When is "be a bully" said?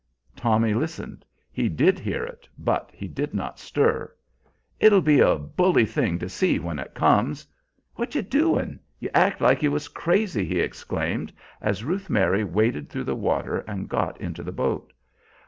4.99-5.85